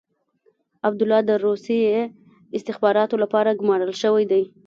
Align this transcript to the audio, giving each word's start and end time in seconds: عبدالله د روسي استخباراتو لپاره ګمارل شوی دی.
عبدالله 0.87 1.21
د 1.29 1.31
روسي 1.45 1.77
استخباراتو 2.57 3.15
لپاره 3.23 3.57
ګمارل 3.59 3.93
شوی 4.01 4.23
دی. 4.31 4.43